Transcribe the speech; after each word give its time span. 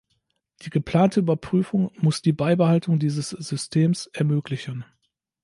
Die 0.65 0.71
geplante 0.71 1.19
Überprüfung 1.19 1.91
muss 1.97 2.23
die 2.23 2.33
Beibehaltung 2.33 2.97
dieses 2.97 3.29
Systems 3.29 4.07
ermöglichen. 4.13 4.83